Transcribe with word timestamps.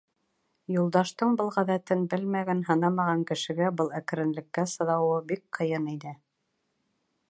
Юлдаштың 0.75 1.35
был 1.41 1.51
ғәҙәтен 1.57 2.01
белмәгән, 2.15 2.65
һынамаған 2.71 3.23
кешегә 3.33 3.71
был 3.83 3.95
әкренлеккә 4.03 4.67
сыҙауы 4.77 5.25
бик 5.33 5.49
ҡыйын 5.59 5.91
ине. 5.97 6.21